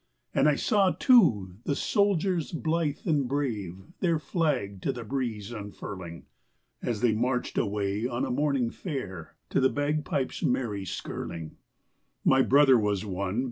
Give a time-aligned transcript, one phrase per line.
[0.33, 6.25] And I saw, too, the soldiers blithe and brave Their flag to the breeze unfurling,
[6.81, 11.57] As they marched away on a morning fair To the bagpipes' merry skirling.
[12.25, 13.39] My brother was one.